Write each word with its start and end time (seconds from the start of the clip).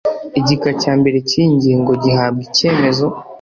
igika 0.39 0.69
cya 0.81 0.93
mbere 0.99 1.17
cy 1.27 1.33
iyi 1.39 1.47
ngingo 1.55 1.91
gihabwa 2.03 2.41
Icyemezo 2.47 3.05